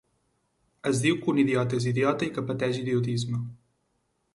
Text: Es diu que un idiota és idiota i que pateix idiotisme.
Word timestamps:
Es 0.91 1.01
diu 1.03 1.19
que 1.25 1.29
un 1.35 1.43
idiota 1.43 1.79
és 1.83 1.87
idiota 1.95 2.29
i 2.29 2.33
que 2.39 2.49
pateix 2.51 2.85
idiotisme. 2.85 3.47